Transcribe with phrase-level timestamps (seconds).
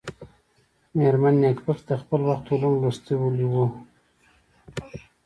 [0.97, 3.69] مېرمن نېکبختي د خپل وخت علوم لوستلي ول.